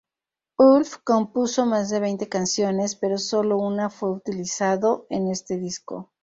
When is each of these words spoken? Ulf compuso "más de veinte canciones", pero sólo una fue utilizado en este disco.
Ulf 0.57 0.97
compuso 1.03 1.67
"más 1.67 1.91
de 1.91 1.99
veinte 1.99 2.27
canciones", 2.27 2.95
pero 2.95 3.19
sólo 3.19 3.59
una 3.59 3.91
fue 3.91 4.09
utilizado 4.09 5.05
en 5.11 5.27
este 5.29 5.57
disco. 5.59 6.11